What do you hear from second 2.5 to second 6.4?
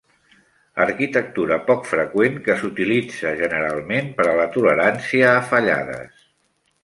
s'utilitza generalment per a la tolerància a fallades.